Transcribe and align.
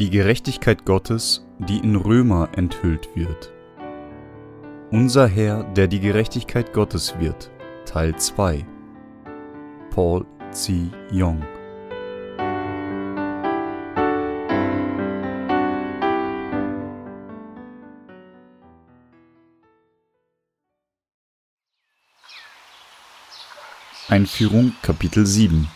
Die 0.00 0.10
Gerechtigkeit 0.10 0.84
Gottes, 0.84 1.44
die 1.58 1.78
in 1.78 1.96
Römer 1.96 2.50
enthüllt 2.54 3.08
wird. 3.16 3.52
Unser 4.92 5.26
Herr, 5.26 5.64
der 5.64 5.88
die 5.88 5.98
Gerechtigkeit 5.98 6.72
Gottes 6.72 7.18
wird. 7.18 7.50
Teil 7.84 8.14
2. 8.14 8.64
Paul 9.90 10.24
C. 10.52 10.86
Young. 11.10 11.42
Einführung 24.08 24.74
Kapitel 24.80 25.26
7 25.26 25.68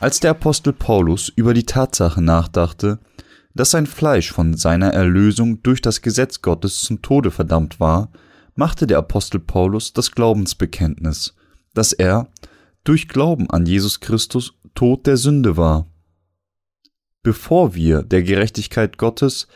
Als 0.00 0.20
der 0.20 0.30
Apostel 0.30 0.72
Paulus 0.72 1.28
über 1.28 1.54
die 1.54 1.64
Tatsache 1.64 2.22
nachdachte, 2.22 3.00
dass 3.54 3.72
sein 3.72 3.86
Fleisch 3.86 4.30
von 4.30 4.56
seiner 4.56 4.90
Erlösung 4.90 5.60
durch 5.64 5.82
das 5.82 6.02
Gesetz 6.02 6.40
Gottes 6.40 6.82
zum 6.82 7.02
Tode 7.02 7.32
verdammt 7.32 7.80
war, 7.80 8.12
machte 8.54 8.86
der 8.86 8.98
Apostel 8.98 9.40
Paulus 9.40 9.92
das 9.92 10.12
Glaubensbekenntnis, 10.12 11.34
dass 11.74 11.92
er 11.92 12.28
durch 12.84 13.08
Glauben 13.08 13.50
an 13.50 13.66
Jesus 13.66 13.98
Christus 13.98 14.54
Tod 14.74 15.06
der 15.06 15.16
Sünde 15.16 15.56
war. 15.56 15.88
Bevor 17.24 17.74
wir 17.74 18.02
der 18.02 18.22
Gerechtigkeit 18.22 18.98
Gottes 18.98 19.48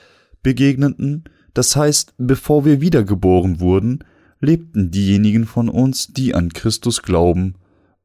begegneten, 0.42 1.24
das 1.54 1.76
heißt, 1.76 2.14
bevor 2.18 2.64
wir 2.64 2.80
wiedergeboren 2.80 3.60
wurden, 3.60 4.02
lebten 4.40 4.90
diejenigen 4.90 5.46
von 5.46 5.68
uns, 5.68 6.08
die 6.08 6.34
an 6.34 6.52
Christus 6.52 7.02
glauben, 7.02 7.54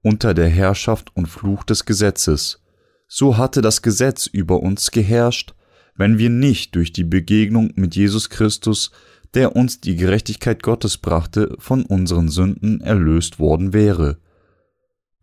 unter 0.07 0.33
der 0.33 0.47
Herrschaft 0.47 1.13
und 1.17 1.27
Fluch 1.27 1.65
des 1.65 1.83
Gesetzes. 1.83 2.61
So 3.09 3.35
hatte 3.35 3.61
das 3.61 3.81
Gesetz 3.81 4.25
über 4.25 4.61
uns 4.61 4.91
geherrscht, 4.91 5.53
wenn 5.97 6.17
wir 6.17 6.29
nicht 6.29 6.75
durch 6.75 6.93
die 6.93 7.03
Begegnung 7.03 7.73
mit 7.75 7.93
Jesus 7.93 8.29
Christus, 8.29 8.91
der 9.33 9.57
uns 9.57 9.81
die 9.81 9.97
Gerechtigkeit 9.97 10.63
Gottes 10.63 10.97
brachte, 10.97 11.57
von 11.59 11.83
unseren 11.83 12.29
Sünden 12.29 12.79
erlöst 12.79 13.37
worden 13.37 13.73
wäre. 13.73 14.17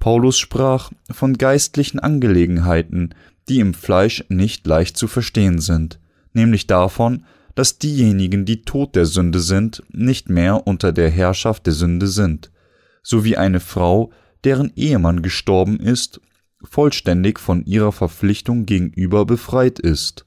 Paulus 0.00 0.38
sprach 0.38 0.90
von 1.10 1.38
geistlichen 1.38 1.98
Angelegenheiten, 1.98 3.14
die 3.48 3.60
im 3.60 3.72
Fleisch 3.72 4.22
nicht 4.28 4.66
leicht 4.66 4.98
zu 4.98 5.08
verstehen 5.08 5.60
sind, 5.60 5.98
nämlich 6.34 6.66
davon, 6.66 7.24
dass 7.54 7.78
diejenigen, 7.78 8.44
die 8.44 8.60
tot 8.64 8.96
der 8.96 9.06
Sünde 9.06 9.40
sind, 9.40 9.82
nicht 9.88 10.28
mehr 10.28 10.66
unter 10.66 10.92
der 10.92 11.08
Herrschaft 11.08 11.64
der 11.64 11.72
Sünde 11.72 12.06
sind, 12.06 12.50
so 13.02 13.24
wie 13.24 13.38
eine 13.38 13.60
Frau, 13.60 14.12
deren 14.44 14.72
Ehemann 14.76 15.22
gestorben 15.22 15.80
ist, 15.80 16.20
vollständig 16.62 17.40
von 17.40 17.64
ihrer 17.64 17.92
Verpflichtung 17.92 18.66
gegenüber 18.66 19.24
befreit 19.26 19.78
ist. 19.78 20.26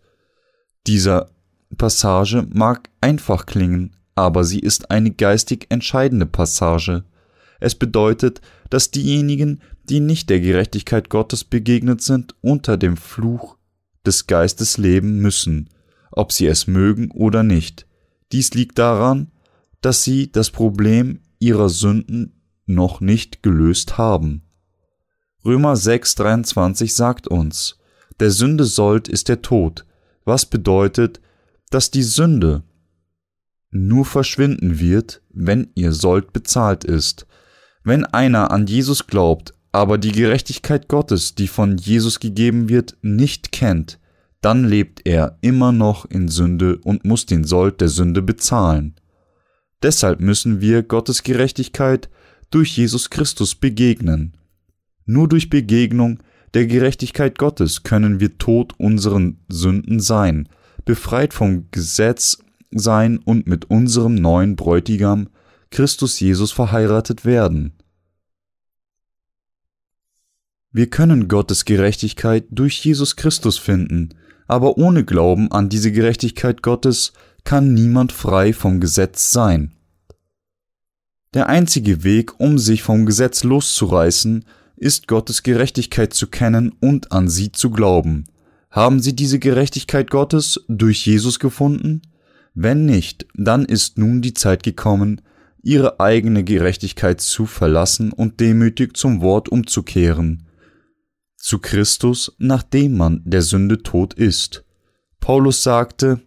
Dieser 0.86 1.30
Passage 1.78 2.48
mag 2.52 2.90
einfach 3.02 3.46
klingen, 3.46 3.96
aber 4.16 4.44
sie 4.44 4.60
ist 4.60 4.92
eine 4.92 5.12
geistig 5.12 5.68
entscheidende 5.70 6.26
Passage. 6.26 7.04
Es 7.60 7.76
bedeutet, 7.76 8.42
dass 8.70 8.92
diejenigen, 8.92 9.62
die 9.84 10.00
nicht 10.00 10.30
der 10.30 10.40
Gerechtigkeit 10.40 11.10
Gottes 11.10 11.44
begegnet 11.44 12.02
sind, 12.02 12.36
unter 12.42 12.78
dem 12.78 12.98
Fluch 12.98 13.58
des 14.06 14.28
Geistes 14.28 14.78
leben 14.78 15.20
müssen, 15.20 15.70
ob 16.12 16.32
sie 16.32 16.48
es 16.48 16.68
mögen 16.68 17.12
oder 17.12 17.44
nicht. 17.44 17.86
Dies 18.32 18.54
liegt 18.54 18.78
daran, 18.80 19.32
dass 19.82 20.04
sie 20.04 20.32
das 20.32 20.52
Problem 20.52 21.20
ihrer 21.40 21.70
Sünden 21.70 22.37
noch 22.68 23.02
nicht 23.02 23.42
gelöst 23.42 23.98
haben. 23.98 24.44
Römer 25.44 25.74
6,23 25.74 26.94
sagt 26.94 27.28
uns, 27.28 27.78
der 28.20 28.32
Sünde 28.32 28.66
Sold 28.66 29.08
ist 29.08 29.30
der 29.30 29.42
Tod, 29.42 29.86
was 30.26 30.46
bedeutet, 30.46 31.22
dass 31.70 31.92
die 31.92 32.04
Sünde 32.04 32.64
nur 33.72 34.06
verschwinden 34.06 34.80
wird, 34.80 35.22
wenn 35.30 35.70
ihr 35.76 35.92
Sold 35.92 36.34
bezahlt 36.34 36.84
ist. 36.84 37.28
Wenn 37.84 38.06
einer 38.06 38.52
an 38.52 38.68
Jesus 38.68 39.08
glaubt, 39.08 39.54
aber 39.72 39.98
die 39.98 40.12
Gerechtigkeit 40.12 40.88
Gottes, 40.88 41.36
die 41.36 41.48
von 41.48 41.78
Jesus 41.78 42.20
gegeben 42.20 42.70
wird, 42.70 42.98
nicht 43.02 43.52
kennt, 43.52 44.00
dann 44.42 44.64
lebt 44.64 45.06
er 45.06 45.38
immer 45.42 45.72
noch 45.72 46.06
in 46.06 46.28
Sünde 46.28 46.78
und 46.80 47.06
muss 47.06 47.26
den 47.26 47.44
Sold 47.44 47.82
der 47.82 47.90
Sünde 47.90 48.22
bezahlen. 48.22 48.96
Deshalb 49.84 50.20
müssen 50.20 50.62
wir 50.62 50.84
Gottes 50.84 51.24
Gerechtigkeit 51.24 52.10
durch 52.50 52.78
Jesus 52.78 53.10
Christus 53.10 53.56
begegnen. 53.56 54.38
Nur 55.06 55.28
durch 55.28 55.50
Begegnung 55.50 56.20
der 56.54 56.66
Gerechtigkeit 56.66 57.38
Gottes 57.38 57.84
können 57.84 58.20
wir 58.20 58.38
tot 58.38 58.74
unseren 58.78 59.40
Sünden 59.48 60.00
sein, 60.00 60.50
befreit 60.86 61.34
vom 61.34 61.70
Gesetz 61.72 62.40
sein 62.72 63.18
und 63.18 63.48
mit 63.48 63.70
unserem 63.70 64.16
neuen 64.16 64.56
Bräutigam 64.56 65.30
Christus 65.70 66.20
Jesus 66.20 66.52
verheiratet 66.52 67.26
werden. 67.26 67.74
Wir 70.72 70.90
können 70.90 71.28
Gottes 71.28 71.66
Gerechtigkeit 71.66 72.46
durch 72.52 72.84
Jesus 72.84 73.16
Christus 73.16 73.58
finden, 73.58 74.10
aber 74.48 74.78
ohne 74.78 75.04
Glauben 75.04 75.52
an 75.52 75.70
diese 75.70 75.92
Gerechtigkeit 75.92 76.62
Gottes 76.62 77.14
kann 77.44 77.74
niemand 77.74 78.12
frei 78.12 78.54
vom 78.54 78.80
Gesetz 78.80 79.32
sein. 79.32 79.77
Der 81.38 81.50
einzige 81.50 82.04
Weg, 82.04 82.40
um 82.40 82.58
sich 82.58 82.82
vom 82.82 83.06
Gesetz 83.06 83.44
loszureißen, 83.44 84.44
ist 84.76 85.08
Gottes 85.08 85.44
Gerechtigkeit 85.44 86.12
zu 86.12 86.26
kennen 86.26 86.74
und 86.80 87.12
an 87.12 87.30
sie 87.30 87.52
zu 87.52 87.70
glauben. 87.70 88.24
Haben 88.72 89.00
Sie 89.00 89.16
diese 89.16 89.38
Gerechtigkeit 89.38 90.10
Gottes 90.10 90.66
durch 90.68 91.06
Jesus 91.06 91.38
gefunden? 91.38 92.02
Wenn 92.56 92.88
nicht, 92.88 93.28
dann 93.36 93.66
ist 93.66 94.00
nun 94.00 94.24
die 94.24 94.34
Zeit 94.34 94.64
gekommen, 94.64 95.22
Ihre 95.62 96.00
eigene 96.00 96.44
Gerechtigkeit 96.44 97.22
zu 97.22 97.46
verlassen 97.46 98.12
und 98.12 98.40
demütig 98.40 98.98
zum 98.98 99.22
Wort 99.22 99.48
umzukehren. 99.48 100.48
Zu 101.36 101.60
Christus, 101.60 102.36
nachdem 102.40 102.98
man 102.98 103.22
der 103.26 103.44
Sünde 103.44 103.84
tot 103.84 104.16
ist. 104.16 104.66
Paulus 105.20 105.62
sagte 105.62 106.20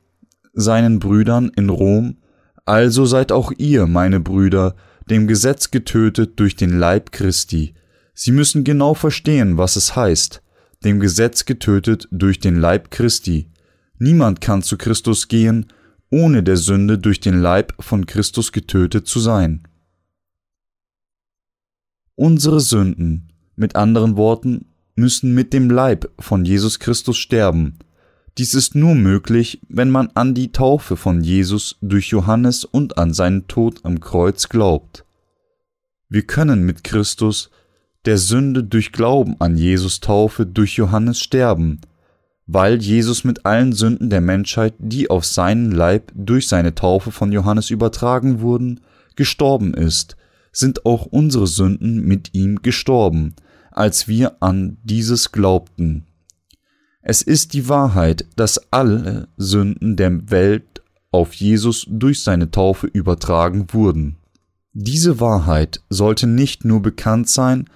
seinen 0.53 1.01
Brüdern 1.01 1.51
in 1.57 1.69
Rom, 1.69 2.19
Also 2.65 3.07
seid 3.07 3.33
auch 3.33 3.51
ihr, 3.59 3.89
meine 3.89 4.21
Brüder, 4.21 4.77
dem 5.11 5.27
Gesetz 5.27 5.71
getötet 5.71 6.39
durch 6.39 6.57
den 6.57 6.79
Leib 6.79 7.11
Christi. 7.13 7.75
Sie 8.15 8.33
müssen 8.33 8.65
genau 8.65 8.95
verstehen, 8.95 9.59
was 9.59 9.77
es 9.77 9.97
heißt, 9.97 10.43
dem 10.85 11.01
Gesetz 11.01 11.45
getötet 11.45 12.09
durch 12.11 12.39
den 12.39 12.57
Leib 12.57 12.91
Christi. 12.91 13.51
Niemand 13.99 14.41
kann 14.41 14.63
zu 14.63 14.79
Christus 14.79 15.29
gehen, 15.29 15.67
ohne 16.11 16.43
der 16.43 16.57
Sünde 16.57 16.99
durch 16.99 17.21
den 17.21 17.41
Leib 17.41 17.75
von 17.81 18.07
Christus 18.07 18.53
getötet 18.53 19.07
zu 19.07 19.21
sein. 19.21 19.67
Unsere 22.15 22.61
Sünden, 22.61 23.33
mit 23.57 23.77
anderen 23.77 24.17
Worten, 24.17 24.67
müssen 24.95 25.35
mit 25.35 25.53
dem 25.53 25.71
Leib 25.71 26.11
von 26.19 26.45
Jesus 26.45 26.79
Christus 26.79 27.19
sterben. 27.19 27.79
Dies 28.39 28.55
ist 28.55 28.75
nur 28.75 28.95
möglich, 28.95 29.61
wenn 29.69 29.91
man 29.91 30.09
an 30.15 30.35
die 30.35 30.53
Taufe 30.53 30.97
von 30.97 31.23
Jesus 31.23 31.77
durch 31.81 32.09
Johannes 32.09 32.65
und 32.65 32.97
an 32.99 33.13
seinen 33.13 33.49
Tod 33.49 33.85
am 33.85 34.01
Kreuz 34.01 34.49
glaubt. 34.49 35.05
Wir 36.09 36.23
können 36.23 36.65
mit 36.65 36.85
Christus 36.85 37.51
der 38.05 38.19
Sünde 38.19 38.65
durch 38.65 38.93
Glauben 38.93 39.37
an 39.41 39.57
Jesus 39.57 40.01
Taufe 40.01 40.47
durch 40.47 40.77
Johannes 40.77 41.21
sterben, 41.21 41.81
weil 42.47 42.81
Jesus 42.81 43.25
mit 43.25 43.45
allen 43.47 43.73
Sünden 43.73 44.11
der 44.11 44.21
Menschheit, 44.21 44.75
die 44.79 45.11
auf 45.11 45.25
seinen 45.25 45.71
Leib 45.71 46.11
durch 46.15 46.49
seine 46.49 46.75
Taufe 46.75 47.13
von 47.13 47.31
Johannes 47.31 47.71
übertragen 47.71 48.41
wurden, 48.41 48.81
gestorben 49.17 49.75
ist, 49.75 50.17
sind 50.51 50.87
auch 50.87 51.07
unsere 51.07 51.47
Sünden 51.47 52.01
mit 52.03 52.35
ihm 52.35 52.63
gestorben, 52.63 53.35
als 53.71 54.09
wir 54.09 54.43
an 54.43 54.79
dieses 54.83 55.31
glaubten. 55.31 56.07
Es 57.03 57.23
ist 57.23 57.55
die 57.55 57.69
Wahrheit, 57.69 58.27
dass 58.37 58.73
alle 58.73 59.29
Sünden 59.37 59.97
der 59.97 60.31
Welt 60.31 60.83
auf 61.11 61.35
Jesus 61.35 61.87
durch 61.89 62.23
seine 62.23 62.51
Taufe 62.51 62.87
übertragen 62.87 63.67
wurden. 63.73 64.17
Diese 64.73 65.19
Wahrheit 65.19 65.81
sollte 65.89 66.27
nicht 66.27 66.65
nur 66.65 66.83
bekannt 66.83 67.29
sein, 67.29 67.69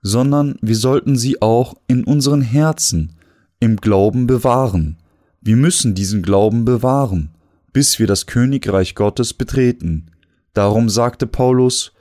sondern 0.00 0.56
wir 0.62 0.74
sollten 0.74 1.16
sie 1.16 1.40
auch 1.40 1.74
in 1.86 2.04
unseren 2.04 2.42
Herzen 2.42 3.12
im 3.60 3.76
Glauben 3.76 4.26
bewahren. 4.26 4.96
Wir 5.40 5.56
müssen 5.56 5.94
diesen 5.94 6.22
Glauben 6.22 6.64
bewahren, 6.64 7.30
bis 7.72 7.98
wir 7.98 8.06
das 8.06 8.26
Königreich 8.26 8.94
Gottes 8.94 9.34
betreten. 9.34 10.10
Darum 10.54 10.88
sagte 10.88 11.26
Paulus, 11.26 11.92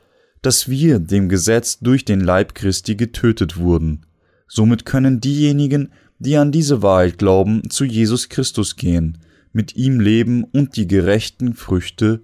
dass 0.41 0.69
wir 0.69 0.99
dem 0.99 1.29
Gesetz 1.29 1.79
durch 1.79 2.03
den 2.05 2.21
Leib 2.21 2.55
Christi 2.55 2.95
getötet 2.95 3.57
wurden. 3.57 4.05
Somit 4.47 4.85
können 4.85 5.21
diejenigen, 5.21 5.91
die 6.21 6.37
an 6.37 6.51
diese 6.51 6.83
Wahrheit 6.83 7.17
glauben, 7.17 7.69
zu 7.69 7.83
Jesus 7.83 8.29
Christus 8.29 8.75
gehen, 8.75 9.17
mit 9.53 9.75
ihm 9.75 9.99
leben 9.99 10.43
und 10.43 10.75
die 10.75 10.87
gerechten 10.87 11.55
Früchte 11.55 12.21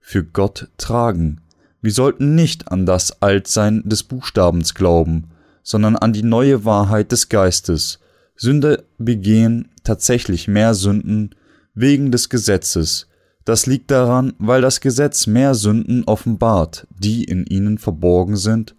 für 0.00 0.22
Gott 0.22 0.68
tragen. 0.76 1.40
Wir 1.80 1.92
sollten 1.92 2.34
nicht 2.34 2.70
an 2.70 2.84
das 2.84 3.22
Altsein 3.22 3.82
des 3.86 4.02
Buchstabens 4.02 4.74
glauben, 4.74 5.30
sondern 5.62 5.96
an 5.96 6.12
die 6.12 6.22
neue 6.22 6.66
Wahrheit 6.66 7.10
des 7.10 7.30
Geistes. 7.30 8.00
Sünder 8.36 8.82
begehen 8.98 9.68
tatsächlich 9.82 10.46
mehr 10.46 10.74
Sünden 10.74 11.34
wegen 11.74 12.12
des 12.12 12.28
Gesetzes. 12.28 13.08
Das 13.46 13.64
liegt 13.64 13.90
daran, 13.90 14.34
weil 14.38 14.60
das 14.60 14.80
Gesetz 14.80 15.26
mehr 15.26 15.54
Sünden 15.54 16.04
offenbart, 16.04 16.86
die 16.90 17.24
in 17.24 17.46
ihnen 17.46 17.78
verborgen 17.78 18.36
sind, 18.36 18.74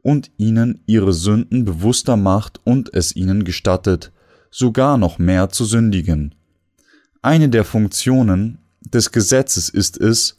und 0.00 0.30
ihnen 0.36 0.80
ihre 0.86 1.12
Sünden 1.12 1.64
bewusster 1.64 2.16
macht 2.16 2.60
und 2.64 2.92
es 2.94 3.16
ihnen 3.16 3.44
gestattet, 3.44 4.12
sogar 4.54 4.98
noch 4.98 5.18
mehr 5.18 5.48
zu 5.48 5.64
sündigen. 5.64 6.32
Eine 7.22 7.48
der 7.48 7.64
Funktionen 7.64 8.58
des 8.80 9.10
Gesetzes 9.10 9.68
ist 9.68 10.00
es, 10.00 10.36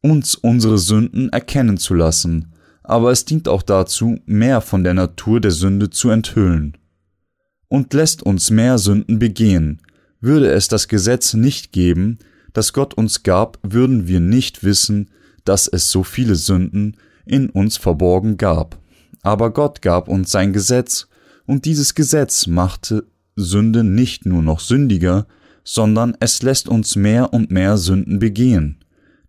uns 0.00 0.34
unsere 0.34 0.76
Sünden 0.76 1.28
erkennen 1.28 1.78
zu 1.78 1.94
lassen, 1.94 2.52
aber 2.82 3.12
es 3.12 3.24
dient 3.24 3.46
auch 3.46 3.62
dazu, 3.62 4.18
mehr 4.26 4.60
von 4.60 4.82
der 4.82 4.94
Natur 4.94 5.40
der 5.40 5.52
Sünde 5.52 5.88
zu 5.88 6.10
enthüllen. 6.10 6.76
Und 7.68 7.94
lässt 7.94 8.24
uns 8.24 8.50
mehr 8.50 8.76
Sünden 8.78 9.20
begehen. 9.20 9.80
Würde 10.20 10.50
es 10.50 10.66
das 10.66 10.88
Gesetz 10.88 11.34
nicht 11.34 11.70
geben, 11.70 12.18
das 12.52 12.72
Gott 12.72 12.94
uns 12.94 13.22
gab, 13.22 13.58
würden 13.62 14.08
wir 14.08 14.18
nicht 14.18 14.64
wissen, 14.64 15.10
dass 15.44 15.68
es 15.68 15.92
so 15.92 16.02
viele 16.02 16.34
Sünden 16.34 16.96
in 17.24 17.50
uns 17.50 17.76
verborgen 17.76 18.36
gab. 18.36 18.78
Aber 19.22 19.52
Gott 19.52 19.80
gab 19.80 20.08
uns 20.08 20.32
sein 20.32 20.52
Gesetz, 20.52 21.06
und 21.46 21.66
dieses 21.66 21.94
Gesetz 21.94 22.46
machte 22.46 23.04
Sünde 23.36 23.84
nicht 23.84 24.26
nur 24.26 24.42
noch 24.42 24.60
sündiger, 24.60 25.26
sondern 25.64 26.16
es 26.20 26.42
lässt 26.42 26.68
uns 26.68 26.94
mehr 26.94 27.32
und 27.32 27.50
mehr 27.50 27.76
Sünden 27.78 28.18
begehen. 28.18 28.78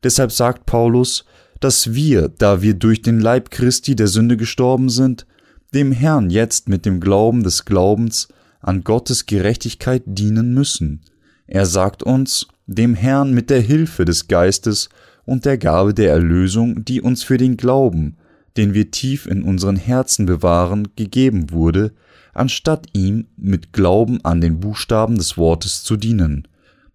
Deshalb 0.03 0.31
sagt 0.31 0.65
Paulus, 0.65 1.25
dass 1.59 1.93
wir, 1.93 2.29
da 2.29 2.61
wir 2.61 2.73
durch 2.73 3.01
den 3.01 3.19
Leib 3.19 3.49
Christi 3.49 3.95
der 3.95 4.07
Sünde 4.07 4.37
gestorben 4.37 4.89
sind, 4.89 5.25
dem 5.73 5.91
Herrn 5.91 6.29
jetzt 6.29 6.69
mit 6.69 6.85
dem 6.85 6.99
Glauben 6.99 7.43
des 7.43 7.65
Glaubens 7.65 8.27
an 8.61 8.83
Gottes 8.83 9.25
Gerechtigkeit 9.25 10.03
dienen 10.05 10.53
müssen. 10.53 11.01
Er 11.47 11.65
sagt 11.65 12.03
uns, 12.03 12.47
dem 12.67 12.95
Herrn 12.95 13.33
mit 13.33 13.49
der 13.49 13.61
Hilfe 13.61 14.05
des 14.05 14.27
Geistes 14.27 14.89
und 15.25 15.45
der 15.45 15.57
Gabe 15.57 15.93
der 15.93 16.11
Erlösung, 16.11 16.83
die 16.85 17.01
uns 17.01 17.23
für 17.23 17.37
den 17.37 17.57
Glauben, 17.57 18.17
den 18.57 18.73
wir 18.73 18.91
tief 18.91 19.25
in 19.25 19.43
unseren 19.43 19.75
Herzen 19.75 20.25
bewahren, 20.25 20.89
gegeben 20.95 21.51
wurde, 21.51 21.93
anstatt 22.35 22.87
ihm 22.93 23.27
mit 23.37 23.73
Glauben 23.73 24.23
an 24.23 24.41
den 24.41 24.59
Buchstaben 24.59 25.17
des 25.17 25.37
Wortes 25.37 25.83
zu 25.83 25.97
dienen. 25.97 26.47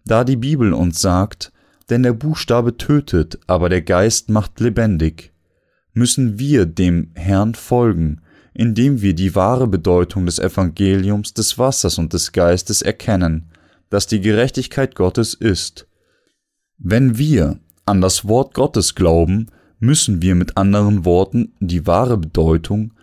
Da 0.05 0.23
die 0.23 0.37
Bibel 0.37 0.73
uns 0.73 1.01
sagt, 1.01 1.51
denn 1.89 2.03
der 2.03 2.13
Buchstabe 2.13 2.77
tötet, 2.77 3.39
aber 3.47 3.67
der 3.67 3.81
Geist 3.81 4.29
macht 4.29 4.59
lebendig, 4.59 5.33
müssen 5.93 6.39
wir 6.39 6.65
dem 6.65 7.11
Herrn 7.15 7.55
folgen, 7.55 8.21
indem 8.53 9.01
wir 9.01 9.13
die 9.13 9.35
wahre 9.35 9.67
Bedeutung 9.67 10.25
des 10.25 10.39
Evangeliums 10.39 11.33
des 11.33 11.57
Wassers 11.57 11.97
und 11.97 12.13
des 12.13 12.31
Geistes 12.31 12.81
erkennen, 12.81 13.49
das 13.89 14.07
die 14.07 14.21
Gerechtigkeit 14.21 14.95
Gottes 14.95 15.33
ist. 15.33 15.87
Wenn 16.77 17.17
wir 17.17 17.59
an 17.85 17.99
das 17.99 18.27
Wort 18.27 18.53
Gottes 18.53 18.95
glauben, 18.95 19.47
müssen 19.79 20.21
wir 20.21 20.35
mit 20.35 20.57
anderen 20.57 21.03
Worten 21.05 21.53
die 21.59 21.87
wahre 21.87 22.17
Bedeutung, 22.17 22.93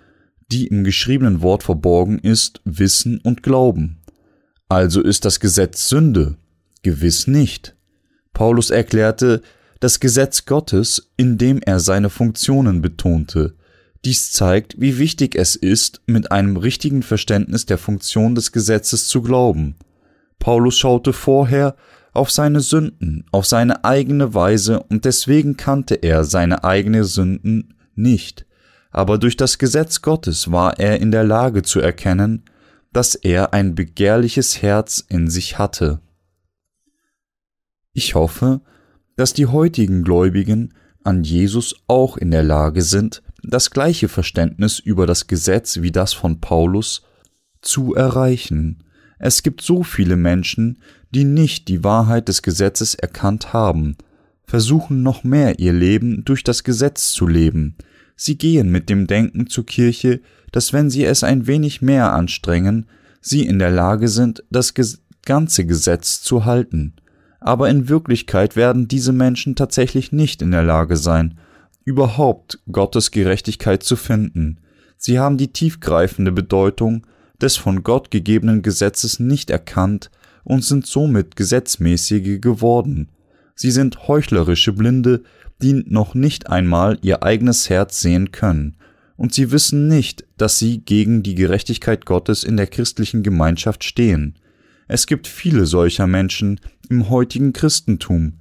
die 0.51 0.67
im 0.67 0.85
geschriebenen 0.85 1.43
Wort 1.43 1.63
verborgen 1.63 2.19
ist, 2.19 2.61
wissen 2.65 3.19
und 3.19 3.43
glauben. 3.43 3.99
Also 4.69 5.03
ist 5.03 5.25
das 5.25 5.41
Gesetz 5.41 5.89
Sünde? 5.89 6.37
Gewiss 6.83 7.27
nicht. 7.27 7.77
Paulus 8.33 8.71
erklärte 8.71 9.43
das 9.81 10.01
Gesetz 10.01 10.45
Gottes, 10.45 11.11
indem 11.17 11.61
er 11.65 11.81
seine 11.81 12.11
Funktionen 12.11 12.83
betonte. 12.83 13.55
Dies 14.05 14.33
zeigt, 14.33 14.81
wie 14.81 14.99
wichtig 14.99 15.35
es 15.35 15.57
ist, 15.57 16.03
mit 16.07 16.31
einem 16.31 16.57
richtigen 16.57 17.03
Verständnis 17.03 17.67
der 17.67 17.79
Funktion 17.79 18.35
des 18.35 18.53
Gesetzes 18.53 19.09
zu 19.09 19.23
glauben. 19.23 19.77
Paulus 20.39 20.79
schaute 20.79 21.13
vorher 21.13 21.77
auf 22.13 22.31
seine 22.31 22.61
Sünden, 22.61 23.25
auf 23.33 23.47
seine 23.47 23.85
eigene 23.85 24.35
Weise 24.35 24.83
und 24.85 25.05
deswegen 25.05 25.57
kannte 25.57 25.97
er 25.97 26.25
seine 26.25 26.65
eigenen 26.65 27.05
Sünden 27.05 27.75
nicht. 27.95 28.47
Aber 28.91 29.19
durch 29.19 29.37
das 29.37 29.59
Gesetz 29.59 30.03
Gottes 30.03 30.51
war 30.51 30.79
er 30.79 31.01
in 31.01 31.11
der 31.11 31.25
Lage 31.25 31.63
zu 31.63 31.81
erkennen, 31.81 32.45
dass 32.93 33.15
er 33.15 33.53
ein 33.53 33.75
begehrliches 33.75 34.63
Herz 34.63 35.05
in 35.09 35.29
sich 35.29 35.59
hatte. 35.59 36.01
Ich 37.93 38.15
hoffe, 38.15 38.61
dass 39.17 39.33
die 39.33 39.47
heutigen 39.47 40.05
Gläubigen 40.05 40.75
an 41.05 41.25
Jesus 41.25 41.75
auch 41.87 42.17
in 42.17 42.31
der 42.31 42.43
Lage 42.43 42.83
sind, 42.83 43.23
das 43.43 43.71
gleiche 43.71 44.09
Verständnis 44.09 44.79
über 44.79 45.07
das 45.07 45.27
Gesetz 45.27 45.81
wie 45.81 45.93
das 45.93 46.13
von 46.13 46.41
Paulus 46.41 47.03
zu 47.61 47.95
erreichen. 47.95 48.85
Es 49.19 49.43
gibt 49.43 49.63
so 49.63 49.83
viele 49.83 50.17
Menschen, 50.17 50.81
die 51.11 51.25
nicht 51.25 51.69
die 51.69 51.83
Wahrheit 51.83 52.29
des 52.29 52.43
Gesetzes 52.43 52.95
erkannt 52.95 53.53
haben, 53.53 53.97
versuchen 54.45 55.03
noch 55.03 55.25
mehr 55.25 55.59
ihr 55.59 55.73
Leben 55.73 56.25
durch 56.25 56.45
das 56.45 56.65
Gesetz 56.65 57.13
zu 57.13 57.27
leben. 57.27 57.77
Sie 58.19 58.37
gehen 58.37 58.71
mit 58.71 58.91
dem 58.91 59.07
Denken 59.07 59.47
zur 59.47 59.65
Kirche, 59.65 60.21
dass 60.53 60.75
wenn 60.75 60.91
sie 60.91 61.07
es 61.07 61.25
ein 61.25 61.47
wenig 61.47 61.81
mehr 61.81 62.13
anstrengen, 62.13 62.87
sie 63.23 63.47
in 63.47 63.59
der 63.59 63.71
Lage 63.71 64.09
sind, 64.09 64.45
das 64.51 64.75
ganze 65.25 65.65
Gesetz 65.65 66.21
zu 66.21 66.45
halten 66.45 66.93
aber 67.41 67.71
in 67.71 67.89
Wirklichkeit 67.89 68.57
werden 68.57 68.89
diese 68.89 69.13
Menschen 69.13 69.55
tatsächlich 69.55 70.13
nicht 70.13 70.43
in 70.43 70.51
der 70.51 70.63
Lage 70.63 70.97
sein, 70.97 71.39
überhaupt 71.85 72.59
Gottes 72.71 73.11
Gerechtigkeit 73.11 73.83
zu 73.83 73.97
finden. 73.97 74.59
Sie 74.97 75.19
haben 75.19 75.39
die 75.39 75.53
tiefgreifende 75.53 76.33
Bedeutung 76.33 77.07
des 77.41 77.57
von 77.57 77.85
Gott 77.85 78.11
gegebenen 78.11 78.63
Gesetzes 78.63 79.21
nicht 79.21 79.51
erkannt 79.51 80.11
und 80.43 80.65
sind 80.65 80.87
somit 80.87 81.37
Gesetzmäßige 81.37 82.41
geworden. 82.41 83.09
Sie 83.55 83.71
sind 83.71 84.09
heuchlerische 84.09 84.73
Blinde, 84.73 85.23
die 85.63 85.85
noch 85.87 86.15
nicht 86.15 86.49
einmal 86.49 86.99
ihr 87.03 87.23
eigenes 87.23 87.69
Herz 87.69 88.01
sehen 88.01 88.33
können, 88.33 88.77
und 89.17 89.35
sie 89.35 89.51
wissen 89.51 89.89
nicht, 89.89 90.25
dass 90.37 90.59
sie 90.59 90.79
gegen 90.79 91.25
die 91.25 91.35
Gerechtigkeit 91.35 92.07
Gottes 92.07 92.45
in 92.45 92.57
der 92.57 92.69
christlichen 92.69 93.25
Gemeinschaft 93.25 93.83
stehen. 93.83 94.39
Es 94.87 95.07
gibt 95.07 95.27
viele 95.27 95.67
solcher 95.67 96.07
Menschen 96.07 96.61
im 96.89 97.11
heutigen 97.11 97.53
Christentum, 97.53 98.35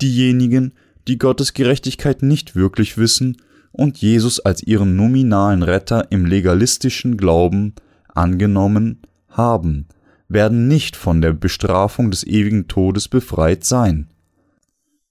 diejenigen, 0.00 0.72
die 1.06 1.18
Gottes 1.18 1.52
Gerechtigkeit 1.52 2.22
nicht 2.22 2.56
wirklich 2.56 2.96
wissen 2.96 3.36
und 3.72 3.98
Jesus 3.98 4.40
als 4.40 4.62
ihren 4.62 4.96
nominalen 4.96 5.62
Retter 5.62 6.10
im 6.10 6.26
legalistischen 6.26 7.16
Glauben 7.16 7.74
angenommen 8.08 9.02
haben, 9.28 9.86
werden 10.28 10.68
nicht 10.68 10.96
von 10.96 11.20
der 11.20 11.32
Bestrafung 11.32 12.10
des 12.10 12.24
ewigen 12.24 12.68
Todes 12.68 13.08
befreit 13.08 13.64
sein. 13.64 14.08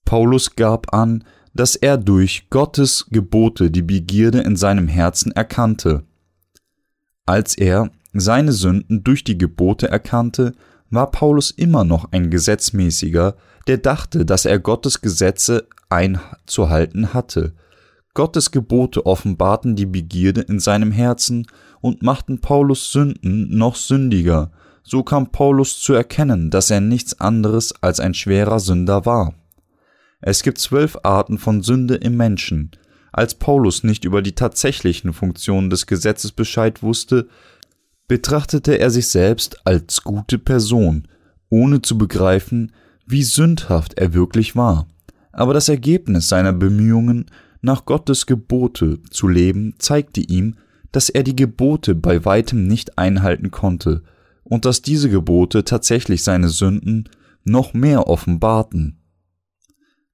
Paulus 0.05 0.55
gab 0.55 0.93
an, 0.93 1.23
dass 1.53 1.75
er 1.75 1.97
durch 1.97 2.49
Gottes 2.49 3.07
Gebote 3.09 3.71
die 3.71 3.81
Begierde 3.81 4.39
in 4.39 4.55
seinem 4.55 4.87
Herzen 4.87 5.31
erkannte. 5.31 6.03
Als 7.25 7.55
er 7.55 7.91
seine 8.13 8.51
Sünden 8.51 9.03
durch 9.03 9.23
die 9.23 9.37
Gebote 9.37 9.89
erkannte, 9.89 10.53
war 10.89 11.11
Paulus 11.11 11.51
immer 11.51 11.83
noch 11.83 12.11
ein 12.11 12.29
Gesetzmäßiger, 12.29 13.35
der 13.67 13.77
dachte, 13.77 14.25
dass 14.25 14.45
er 14.45 14.59
Gottes 14.59 15.01
Gesetze 15.01 15.67
einzuhalten 15.89 17.13
hatte. 17.13 17.53
Gottes 18.13 18.51
Gebote 18.51 19.05
offenbarten 19.05 19.75
die 19.75 19.85
Begierde 19.85 20.41
in 20.41 20.59
seinem 20.59 20.91
Herzen 20.91 21.47
und 21.79 22.01
machten 22.01 22.41
Paulus 22.41 22.91
Sünden 22.91 23.55
noch 23.57 23.75
sündiger. 23.75 24.51
So 24.83 25.03
kam 25.03 25.31
Paulus 25.31 25.79
zu 25.79 25.93
erkennen, 25.93 26.49
dass 26.49 26.69
er 26.69 26.81
nichts 26.81 27.19
anderes 27.21 27.73
als 27.81 27.99
ein 27.99 28.13
schwerer 28.13 28.59
Sünder 28.59 29.05
war. 29.05 29.33
Es 30.21 30.43
gibt 30.43 30.59
zwölf 30.59 30.97
Arten 31.03 31.37
von 31.37 31.63
Sünde 31.63 31.95
im 31.95 32.15
Menschen. 32.15 32.71
Als 33.11 33.35
Paulus 33.35 33.83
nicht 33.83 34.05
über 34.05 34.21
die 34.21 34.35
tatsächlichen 34.35 35.13
Funktionen 35.13 35.69
des 35.69 35.87
Gesetzes 35.87 36.31
Bescheid 36.31 36.83
wusste, 36.83 37.27
betrachtete 38.07 38.77
er 38.77 38.89
sich 38.91 39.07
selbst 39.07 39.65
als 39.65 40.03
gute 40.03 40.37
Person, 40.37 41.07
ohne 41.49 41.81
zu 41.81 41.97
begreifen, 41.97 42.71
wie 43.05 43.23
sündhaft 43.23 43.95
er 43.97 44.13
wirklich 44.13 44.55
war. 44.55 44.87
Aber 45.31 45.53
das 45.53 45.69
Ergebnis 45.69 46.29
seiner 46.29 46.53
Bemühungen, 46.53 47.25
nach 47.61 47.85
Gottes 47.85 48.25
Gebote 48.25 48.99
zu 49.09 49.27
leben, 49.27 49.75
zeigte 49.79 50.21
ihm, 50.21 50.55
dass 50.91 51.09
er 51.09 51.23
die 51.23 51.35
Gebote 51.35 51.95
bei 51.95 52.25
weitem 52.25 52.67
nicht 52.67 52.97
einhalten 52.97 53.51
konnte 53.51 54.03
und 54.43 54.65
dass 54.65 54.81
diese 54.81 55.09
Gebote 55.09 55.63
tatsächlich 55.63 56.23
seine 56.23 56.49
Sünden 56.49 57.09
noch 57.43 57.73
mehr 57.73 58.07
offenbarten. 58.07 59.00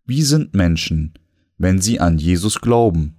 Wie 0.09 0.21
sind 0.21 0.53
Menschen, 0.53 1.11
wenn 1.57 1.81
sie 1.81 1.99
an 1.99 2.17
Jesus 2.17 2.61
glauben? 2.61 3.17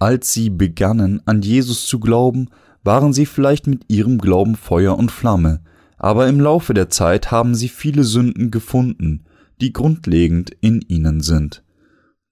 Als 0.00 0.32
sie 0.32 0.50
begannen, 0.50 1.22
an 1.26 1.42
Jesus 1.42 1.86
zu 1.86 2.00
glauben, 2.00 2.48
waren 2.82 3.12
sie 3.12 3.24
vielleicht 3.24 3.68
mit 3.68 3.84
ihrem 3.86 4.18
Glauben 4.18 4.56
Feuer 4.56 4.98
und 4.98 5.12
Flamme, 5.12 5.62
aber 5.96 6.26
im 6.26 6.40
Laufe 6.40 6.74
der 6.74 6.90
Zeit 6.90 7.30
haben 7.30 7.54
sie 7.54 7.68
viele 7.68 8.02
Sünden 8.02 8.50
gefunden, 8.50 9.26
die 9.60 9.72
grundlegend 9.72 10.50
in 10.60 10.80
ihnen 10.88 11.20
sind. 11.20 11.62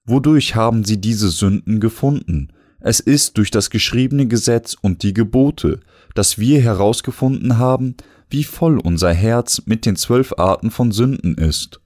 Wodurch 0.03 0.55
haben 0.55 0.83
sie 0.83 0.99
diese 0.99 1.29
Sünden 1.29 1.79
gefunden? 1.79 2.49
Es 2.81 2.99
ist 2.99 3.37
durch 3.37 3.51
das 3.51 3.69
geschriebene 3.69 4.27
Gesetz 4.27 4.75
und 4.81 5.01
die 5.01 5.13
Gebote, 5.13 5.79
dass 6.13 6.39
wir 6.39 6.59
herausgefunden 6.59 7.57
haben, 7.57 7.95
wie 8.29 8.43
voll 8.43 8.79
unser 8.79 9.13
Herz 9.13 9.61
mit 9.65 9.85
den 9.85 9.95
zwölf 9.95 10.33
Arten 10.37 10.71
von 10.71 10.91
Sünden 10.91 11.35
ist. 11.35 11.79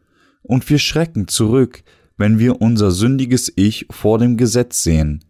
Und 0.43 0.69
wir 0.69 0.77
schrecken 0.77 1.27
zurück, 1.27 1.83
wenn 2.17 2.37
wir 2.37 2.61
unser 2.61 2.91
sündiges 2.91 3.51
Ich 3.55 3.87
vor 3.89 4.19
dem 4.19 4.37
Gesetz 4.37 4.83
sehen. 4.83 5.23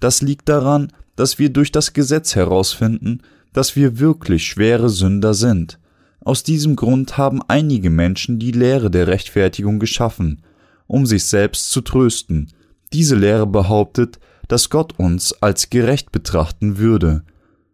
Das 0.00 0.20
liegt 0.20 0.48
daran, 0.48 0.92
dass 1.16 1.38
wir 1.38 1.50
durch 1.50 1.70
das 1.70 1.92
Gesetz 1.92 2.34
herausfinden, 2.34 3.20
dass 3.52 3.76
wir 3.76 3.98
wirklich 3.98 4.46
schwere 4.46 4.90
Sünder 4.90 5.32
sind. 5.32 5.78
Aus 6.20 6.42
diesem 6.42 6.74
Grund 6.74 7.16
haben 7.18 7.40
einige 7.48 7.90
Menschen 7.90 8.38
die 8.38 8.50
Lehre 8.50 8.90
der 8.90 9.06
Rechtfertigung 9.06 9.78
geschaffen, 9.78 10.42
um 10.86 11.06
sich 11.06 11.24
selbst 11.26 11.70
zu 11.70 11.82
trösten. 11.82 12.50
Diese 12.92 13.14
Lehre 13.14 13.46
behauptet, 13.46 14.18
dass 14.48 14.70
Gott 14.70 14.98
uns 14.98 15.32
als 15.42 15.70
gerecht 15.70 16.12
betrachten 16.12 16.78
würde, 16.78 17.22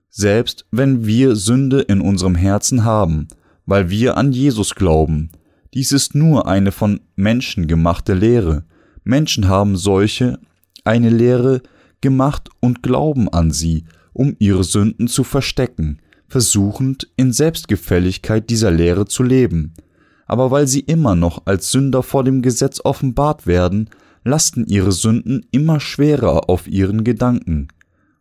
selbst 0.09 0.67
wenn 0.71 1.07
wir 1.07 1.37
Sünde 1.37 1.81
in 1.81 2.01
unserem 2.01 2.35
Herzen 2.35 2.85
haben, 2.85 3.29
weil 3.67 3.91
wir 3.91 4.17
an 4.17 4.33
Jesus 4.33 4.75
glauben. 4.75 5.31
Dies 5.75 5.93
ist 5.93 6.15
nur 6.15 6.49
eine 6.49 6.73
von 6.73 7.01
Menschen 7.15 7.67
gemachte 7.67 8.15
Lehre. 8.15 8.65
Menschen 9.05 9.49
haben 9.49 9.77
solche 9.77 10.39
eine 10.85 11.11
Lehre 11.11 11.63
gemacht 12.01 12.49
und 12.61 12.83
glauben 12.83 13.29
an 13.29 13.53
sie, 13.53 13.85
um 14.13 14.35
ihre 14.39 14.65
Sünden 14.65 15.07
zu 15.07 15.23
verstecken, 15.23 16.01
versuchend 16.27 17.09
in 17.17 17.33
Selbstgefälligkeit 17.33 18.51
dieser 18.51 18.71
Lehre 18.71 19.07
zu 19.07 19.23
leben. 19.23 19.75
Aber 20.27 20.51
weil 20.51 20.67
sie 20.67 20.81
immer 20.81 21.15
noch 21.15 21.43
als 21.47 21.71
Sünder 21.71 22.03
vor 22.03 22.25
dem 22.25 22.43
Gesetz 22.43 22.81
offenbart 22.85 23.47
werden, 23.47 23.91
lasten 24.25 24.67
ihre 24.67 24.93
Sünden 24.93 25.47
immer 25.51 25.81
schwerer 25.81 26.49
auf 26.49 26.69
ihren 26.69 27.05
Gedanken. 27.05 27.69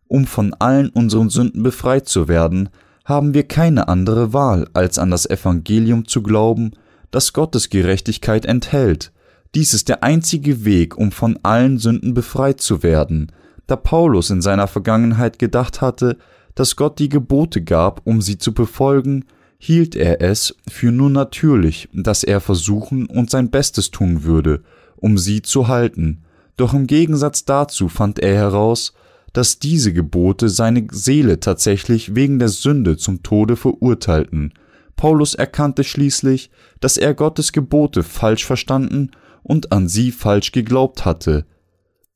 Um 0.08 0.24
von 0.26 0.54
allen 0.54 0.88
unseren 0.88 1.30
Sünden 1.30 1.62
befreit 1.62 2.08
zu 2.08 2.26
werden, 2.26 2.68
haben 3.04 3.34
wir 3.34 3.44
keine 3.44 3.88
andere 3.88 4.32
Wahl, 4.32 4.68
als 4.72 4.98
an 4.98 5.10
das 5.10 5.28
Evangelium 5.28 6.06
zu 6.06 6.22
glauben, 6.22 6.72
das 7.10 7.32
Gottes 7.32 7.70
Gerechtigkeit 7.70 8.44
enthält. 8.44 9.12
Dies 9.54 9.74
ist 9.74 9.88
der 9.88 10.02
einzige 10.04 10.64
Weg, 10.64 10.96
um 10.96 11.10
von 11.12 11.38
allen 11.42 11.78
Sünden 11.78 12.14
befreit 12.14 12.60
zu 12.60 12.82
werden, 12.82 13.32
da 13.66 13.76
Paulus 13.76 14.30
in 14.30 14.42
seiner 14.42 14.66
Vergangenheit 14.66 15.38
gedacht 15.38 15.80
hatte, 15.80 16.18
dass 16.54 16.76
Gott 16.76 16.98
die 16.98 17.08
Gebote 17.08 17.62
gab, 17.62 18.06
um 18.06 18.20
sie 18.20 18.38
zu 18.38 18.52
befolgen, 18.52 19.24
hielt 19.58 19.94
er 19.94 20.20
es 20.20 20.56
für 20.68 20.90
nur 20.90 21.10
natürlich, 21.10 21.88
dass 21.92 22.24
er 22.24 22.40
versuchen 22.40 23.06
und 23.06 23.30
sein 23.30 23.50
Bestes 23.50 23.90
tun 23.90 24.24
würde, 24.24 24.62
um 24.96 25.18
sie 25.18 25.42
zu 25.42 25.68
halten, 25.68 26.22
doch 26.56 26.74
im 26.74 26.86
Gegensatz 26.86 27.44
dazu 27.46 27.88
fand 27.88 28.18
er 28.18 28.34
heraus, 28.34 28.92
dass 29.32 29.58
diese 29.58 29.92
Gebote 29.92 30.48
seine 30.48 30.86
Seele 30.90 31.40
tatsächlich 31.40 32.14
wegen 32.14 32.38
der 32.38 32.48
Sünde 32.48 32.96
zum 32.96 33.22
Tode 33.22 33.56
verurteilten. 33.56 34.52
Paulus 35.00 35.34
erkannte 35.34 35.82
schließlich, 35.82 36.50
dass 36.80 36.98
er 36.98 37.14
Gottes 37.14 37.52
Gebote 37.52 38.02
falsch 38.02 38.44
verstanden 38.44 39.12
und 39.42 39.72
an 39.72 39.88
sie 39.88 40.12
falsch 40.12 40.52
geglaubt 40.52 41.06
hatte. 41.06 41.46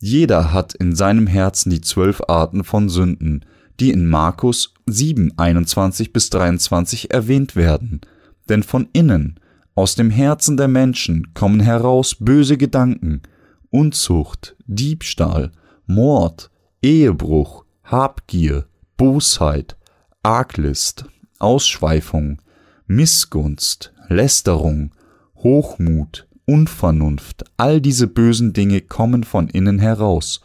Jeder 0.00 0.52
hat 0.52 0.74
in 0.74 0.94
seinem 0.94 1.26
Herzen 1.26 1.70
die 1.70 1.80
zwölf 1.80 2.20
Arten 2.28 2.62
von 2.62 2.90
Sünden, 2.90 3.46
die 3.80 3.90
in 3.90 4.06
Markus 4.06 4.74
7, 4.84 5.32
21 5.38 6.12
bis 6.12 6.28
23 6.28 7.10
erwähnt 7.10 7.56
werden. 7.56 8.02
Denn 8.50 8.62
von 8.62 8.86
innen, 8.92 9.40
aus 9.74 9.94
dem 9.94 10.10
Herzen 10.10 10.58
der 10.58 10.68
Menschen 10.68 11.32
kommen 11.32 11.60
heraus 11.60 12.14
böse 12.20 12.58
Gedanken, 12.58 13.22
Unzucht, 13.70 14.56
Diebstahl, 14.66 15.52
Mord, 15.86 16.50
Ehebruch, 16.82 17.64
Habgier, 17.82 18.66
Bosheit, 18.98 19.78
Arglist, 20.22 21.06
Ausschweifung, 21.38 22.42
Missgunst, 22.86 23.94
Lästerung, 24.08 24.94
Hochmut, 25.36 26.28
Unvernunft, 26.44 27.44
all 27.56 27.80
diese 27.80 28.06
bösen 28.06 28.52
Dinge 28.52 28.82
kommen 28.82 29.24
von 29.24 29.48
innen 29.48 29.78
heraus 29.78 30.42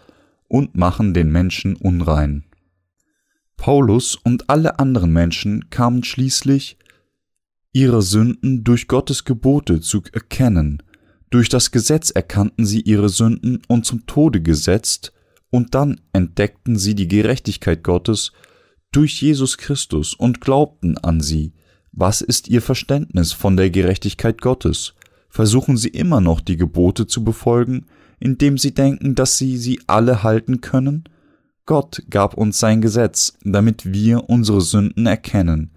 und 0.48 0.76
machen 0.76 1.14
den 1.14 1.32
Menschen 1.32 1.76
unrein. 1.76 2.46
Paulus 3.58 4.16
und 4.16 4.50
alle 4.50 4.80
anderen 4.80 5.12
Menschen 5.12 5.70
kamen 5.70 6.04
schließlich, 6.04 6.78
ihre 7.74 8.02
Sünden 8.02 8.64
durch 8.64 8.88
Gottes 8.88 9.26
Gebote 9.26 9.82
zu 9.82 10.02
erkennen, 10.14 10.82
durch 11.30 11.50
das 11.50 11.72
Gesetz 11.72 12.10
erkannten 12.10 12.66
sie 12.66 12.82
ihre 12.82 13.10
Sünden 13.10 13.62
und 13.68 13.86
zum 13.86 14.06
Tode 14.06 14.42
gesetzt, 14.42 15.14
und 15.52 15.74
dann 15.74 16.00
entdeckten 16.14 16.78
sie 16.78 16.96
die 16.96 17.08
Gerechtigkeit 17.08 17.84
Gottes 17.84 18.32
durch 18.92 19.22
Jesus 19.22 19.58
Christus 19.58 20.14
und 20.14 20.42
glaubten 20.42 20.98
an 20.98 21.22
sie. 21.22 21.54
Was 21.92 22.22
ist 22.22 22.48
ihr 22.48 22.62
Verständnis 22.62 23.34
von 23.34 23.58
der 23.58 23.70
Gerechtigkeit 23.70 24.42
Gottes? 24.42 24.94
Versuchen 25.30 25.78
sie 25.78 25.90
immer 25.90 26.22
noch 26.22 26.42
die 26.42 26.58
Gebote 26.58 27.08
zu 27.08 27.24
befolgen, 27.24 27.86
indem 28.20 28.58
sie 28.58 28.74
denken, 28.74 29.16
dass 29.16 29.38
sie 29.38 29.58
sie 29.58 29.80
alle 29.88 30.24
halten 30.24 30.62
können? 30.62 31.04
Gott 31.66 32.04
gab 32.10 32.34
uns 32.34 32.60
sein 32.60 32.82
Gesetz, 32.82 33.34
damit 33.44 33.94
wir 33.94 34.30
unsere 34.30 34.62
Sünden 34.62 35.06
erkennen 35.06 35.72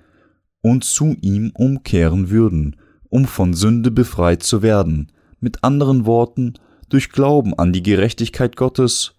und 0.63 0.85
zu 0.85 1.17
ihm 1.21 1.51
umkehren 1.55 2.31
würden, 2.31 2.77
um 3.09 3.27
von 3.27 3.53
Sünde 3.53 3.91
befreit 3.91 4.43
zu 4.43 4.63
werden. 4.63 5.13
Mit 5.41 5.65
anderen 5.65 6.07
Worten, 6.07 6.55
durch 6.89 7.11
Glauben 7.11 7.53
an 7.55 7.73
die 7.73 7.83
Gerechtigkeit 7.83 8.57
Gottes 8.57 9.15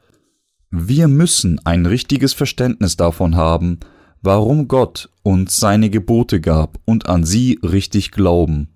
wir 0.76 1.08
müssen 1.08 1.64
ein 1.66 1.86
richtiges 1.86 2.34
Verständnis 2.34 2.98
davon 2.98 3.36
haben, 3.36 3.80
warum 4.24 4.68
Gott 4.68 5.10
uns 5.22 5.58
seine 5.58 5.90
Gebote 5.90 6.42
gab 6.42 6.80
und 6.86 7.08
an 7.08 7.24
sie 7.26 7.60
richtig 7.62 8.12
glauben. 8.12 8.70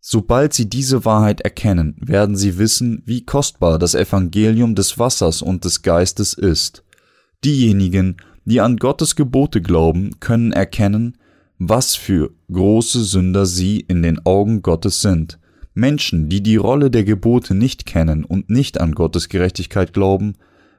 Sobald 0.00 0.54
sie 0.54 0.70
diese 0.70 1.04
Wahrheit 1.04 1.42
erkennen, 1.42 1.94
werden 2.00 2.34
sie 2.34 2.56
wissen, 2.58 3.02
wie 3.04 3.26
kostbar 3.26 3.78
das 3.78 3.94
Evangelium 3.94 4.74
des 4.74 4.98
Wassers 4.98 5.42
und 5.42 5.64
des 5.64 5.82
Geistes 5.82 6.32
ist. 6.32 6.82
Diejenigen, 7.44 8.16
die 8.46 8.60
an 8.60 8.78
Gottes 8.78 9.16
Gebote 9.16 9.60
glauben, 9.60 10.18
können 10.18 10.52
erkennen, 10.52 11.18
was 11.58 11.94
für 11.94 12.30
große 12.50 13.04
Sünder 13.04 13.44
sie 13.44 13.80
in 13.80 14.02
den 14.02 14.24
Augen 14.24 14.62
Gottes 14.62 15.02
sind. 15.02 15.38
Menschen, 15.74 16.30
die 16.30 16.42
die 16.42 16.56
Rolle 16.56 16.90
der 16.90 17.04
Gebote 17.04 17.54
nicht 17.54 17.84
kennen 17.84 18.24
und 18.24 18.48
nicht 18.48 18.80
an 18.80 18.92
Gottes 18.92 19.28
Gerechtigkeit 19.28 19.92
glauben, 19.92 20.36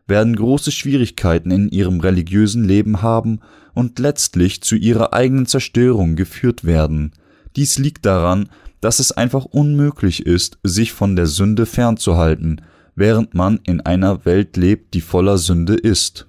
werden 0.10 0.36
große 0.36 0.72
Schwierigkeiten 0.72 1.51
in 1.51 1.70
ihrem 1.70 2.00
religiösen 2.00 2.63
Leben 2.63 3.01
haben 3.01 3.39
und 3.74 4.00
letztlich 4.00 4.62
zu 4.62 4.75
ihrer 4.75 5.13
eigenen 5.13 5.46
Zerstörung 5.46 6.16
geführt 6.16 6.66
werden. 6.66 7.13
Dies 7.56 7.78
liegt 7.78 8.06
daran, 8.06 8.50
dass 8.82 9.00
es 9.00 9.12
einfach 9.12 9.46
unmöglich 9.46 10.25
ist, 10.25 10.58
sich 10.63 10.92
von 10.92 11.16
der 11.16 11.28
Sünde 11.28 11.66
fernzuhalten, 11.66 12.62
während 12.96 13.34
man 13.34 13.60
in 13.63 13.82
einer 13.82 14.25
Welt 14.25 14.58
lebt, 14.58 14.94
die 14.94 15.01
voller 15.01 15.38
Sünde 15.38 15.75
ist. 15.75 16.28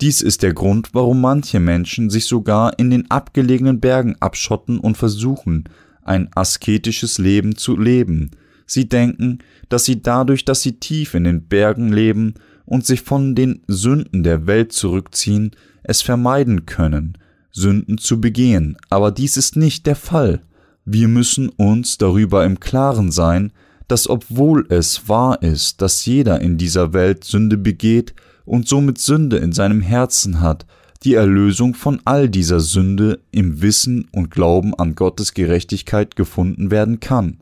Dies 0.00 0.20
ist 0.20 0.42
der 0.42 0.52
Grund, 0.52 0.90
warum 0.92 1.22
manche 1.22 1.58
Menschen 1.58 2.10
sich 2.10 2.26
sogar 2.26 2.78
in 2.78 2.90
den 2.90 3.10
abgelegenen 3.10 3.80
Bergen 3.80 4.16
abschotten 4.20 4.78
und 4.78 4.96
versuchen, 4.96 5.64
ein 6.02 6.28
asketisches 6.34 7.18
Leben 7.18 7.56
zu 7.56 7.78
leben, 7.78 8.30
Sie 8.66 8.88
denken, 8.88 9.38
dass 9.68 9.84
sie 9.84 10.02
dadurch, 10.02 10.44
dass 10.44 10.62
sie 10.62 10.78
tief 10.78 11.14
in 11.14 11.24
den 11.24 11.46
Bergen 11.46 11.92
leben 11.92 12.34
und 12.64 12.84
sich 12.84 13.00
von 13.00 13.34
den 13.34 13.62
Sünden 13.68 14.24
der 14.24 14.46
Welt 14.46 14.72
zurückziehen, 14.72 15.52
es 15.84 16.02
vermeiden 16.02 16.66
können, 16.66 17.16
Sünden 17.52 17.96
zu 17.96 18.20
begehen, 18.20 18.76
aber 18.90 19.12
dies 19.12 19.36
ist 19.36 19.56
nicht 19.56 19.86
der 19.86 19.96
Fall. 19.96 20.42
Wir 20.84 21.08
müssen 21.08 21.48
uns 21.48 21.96
darüber 21.96 22.44
im 22.44 22.60
Klaren 22.60 23.12
sein, 23.12 23.52
dass 23.88 24.08
obwohl 24.08 24.66
es 24.68 25.08
wahr 25.08 25.42
ist, 25.42 25.80
dass 25.80 26.04
jeder 26.04 26.40
in 26.40 26.58
dieser 26.58 26.92
Welt 26.92 27.22
Sünde 27.24 27.56
begeht 27.56 28.14
und 28.44 28.66
somit 28.66 28.98
Sünde 28.98 29.36
in 29.38 29.52
seinem 29.52 29.80
Herzen 29.80 30.40
hat, 30.40 30.66
die 31.04 31.14
Erlösung 31.14 31.74
von 31.74 32.00
all 32.04 32.28
dieser 32.28 32.58
Sünde 32.58 33.20
im 33.30 33.62
Wissen 33.62 34.08
und 34.12 34.32
Glauben 34.32 34.74
an 34.74 34.96
Gottes 34.96 35.34
Gerechtigkeit 35.34 36.16
gefunden 36.16 36.72
werden 36.72 36.98
kann 36.98 37.38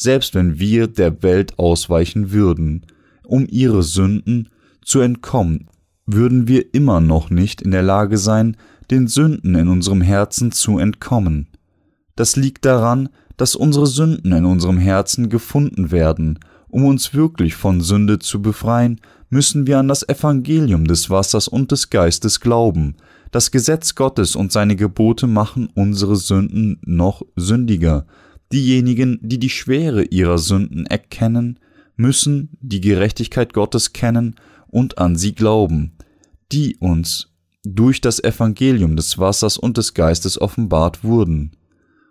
selbst 0.00 0.34
wenn 0.34 0.58
wir 0.58 0.86
der 0.86 1.22
Welt 1.22 1.58
ausweichen 1.58 2.32
würden, 2.32 2.86
um 3.22 3.46
ihre 3.46 3.82
Sünden 3.82 4.48
zu 4.82 5.00
entkommen, 5.00 5.68
würden 6.06 6.48
wir 6.48 6.72
immer 6.74 7.02
noch 7.02 7.28
nicht 7.28 7.60
in 7.60 7.70
der 7.70 7.82
Lage 7.82 8.16
sein, 8.16 8.56
den 8.90 9.08
Sünden 9.08 9.54
in 9.54 9.68
unserem 9.68 10.00
Herzen 10.00 10.52
zu 10.52 10.78
entkommen. 10.78 11.48
Das 12.16 12.36
liegt 12.36 12.64
daran, 12.64 13.10
dass 13.36 13.54
unsere 13.54 13.86
Sünden 13.86 14.32
in 14.32 14.46
unserem 14.46 14.78
Herzen 14.78 15.28
gefunden 15.28 15.90
werden. 15.90 16.38
Um 16.68 16.86
uns 16.86 17.12
wirklich 17.12 17.54
von 17.54 17.82
Sünde 17.82 18.18
zu 18.18 18.40
befreien, 18.40 19.00
müssen 19.28 19.66
wir 19.66 19.78
an 19.78 19.88
das 19.88 20.08
Evangelium 20.08 20.86
des 20.86 21.10
Wassers 21.10 21.46
und 21.46 21.72
des 21.72 21.90
Geistes 21.90 22.40
glauben. 22.40 22.96
Das 23.32 23.50
Gesetz 23.50 23.94
Gottes 23.94 24.34
und 24.34 24.50
seine 24.50 24.76
Gebote 24.76 25.26
machen 25.26 25.68
unsere 25.74 26.16
Sünden 26.16 26.80
noch 26.84 27.22
sündiger. 27.36 28.06
Diejenigen, 28.52 29.18
die 29.22 29.38
die 29.38 29.50
Schwere 29.50 30.04
ihrer 30.04 30.38
Sünden 30.38 30.86
erkennen, 30.86 31.60
müssen 31.96 32.50
die 32.60 32.80
Gerechtigkeit 32.80 33.52
Gottes 33.52 33.92
kennen 33.92 34.36
und 34.68 34.98
an 34.98 35.16
sie 35.16 35.34
glauben, 35.34 35.92
die 36.50 36.76
uns 36.76 37.28
durch 37.64 38.00
das 38.00 38.22
Evangelium 38.22 38.96
des 38.96 39.18
Wassers 39.18 39.58
und 39.58 39.76
des 39.76 39.94
Geistes 39.94 40.40
offenbart 40.40 41.04
wurden. 41.04 41.52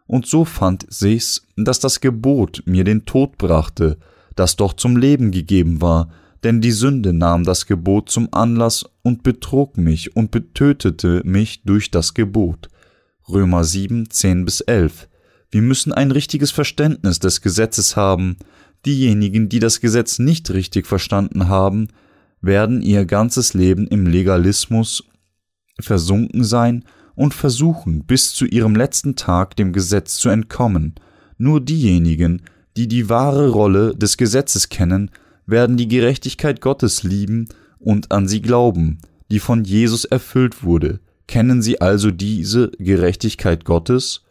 Und 0.06 0.28
so 0.28 0.46
fand 0.46 0.86
sich's, 0.90 1.46
dass 1.56 1.80
das 1.80 2.02
Gebot 2.02 2.64
mir 2.66 2.84
den 2.84 3.06
Tod 3.06 3.38
brachte, 3.38 3.98
das 4.36 4.56
doch 4.56 4.74
zum 4.74 4.96
Leben 4.96 5.32
gegeben 5.32 5.82
war, 5.82 6.10
denn 6.44 6.62
die 6.62 6.72
Sünde 6.72 7.14
nahm 7.14 7.44
das 7.44 7.66
Gebot 7.66 8.10
zum 8.10 8.30
Anlass 8.32 8.86
und 9.02 9.24
betrog 9.24 9.78
mich 9.78 10.16
und 10.16 10.32
betötete 10.32 11.22
mich 11.26 11.64
durch 11.64 11.92
das 11.92 12.14
Gebot. 12.14 12.70
Römer 13.28 13.64
7, 13.64 14.10
10 14.10 14.46
bis 14.46 14.62
11. 14.62 15.10
Wir 15.52 15.62
müssen 15.62 15.92
ein 15.92 16.12
richtiges 16.12 16.52
Verständnis 16.52 17.20
des 17.20 17.42
Gesetzes 17.42 17.96
haben. 17.96 18.38
Diejenigen, 18.86 19.50
die 19.50 19.60
das 19.60 19.82
Gesetz 19.82 20.20
nicht 20.20 20.52
richtig 20.52 20.86
verstanden 20.86 21.48
haben, 21.48 21.88
werden 22.42 22.82
ihr 22.82 23.06
ganzes 23.06 23.54
Leben 23.54 23.88
im 23.88 24.06
Legalismus 24.06 25.04
versunken 25.80 26.44
sein 26.44 26.86
und 27.16 27.34
versuchen, 27.34 28.06
bis 28.06 28.34
zu 28.34 28.46
ihrem 28.46 28.76
letzten 28.76 29.16
Tag 29.16 29.56
dem 29.56 29.74
Gesetz 29.74 30.18
zu 30.18 30.30
entkommen. 30.30 30.96
Nur 31.38 31.62
diejenigen, 31.62 32.44
die 32.78 32.88
die 32.88 33.10
wahre 33.10 33.50
Rolle 33.50 33.96
des 33.96 34.18
Gesetzes 34.18 34.70
kennen, 34.70 35.12
werden 35.46 35.78
die 35.78 35.88
Gerechtigkeit 35.88 36.62
Gottes 36.62 37.04
lieben 37.04 37.50
und 37.80 38.12
an 38.12 38.28
sie 38.28 38.42
glauben, 38.42 39.00
die 39.32 39.40
von 39.40 39.64
Jesus 39.64 40.06
erfüllt 40.06 40.64
wurde. 40.64 41.00
Kennen 41.28 41.62
sie 41.62 41.82
also 41.82 42.12
diese 42.12 42.72
Gerechtigkeit 42.78 43.66
Gottes? 43.66 44.22